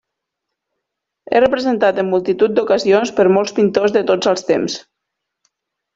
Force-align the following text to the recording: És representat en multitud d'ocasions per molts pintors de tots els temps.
És 1.31 1.41
representat 1.43 2.01
en 2.03 2.09
multitud 2.15 2.57
d'ocasions 2.61 3.15
per 3.19 3.29
molts 3.39 3.57
pintors 3.61 3.97
de 3.99 4.03
tots 4.13 4.31
els 4.33 4.45
temps. 4.53 4.79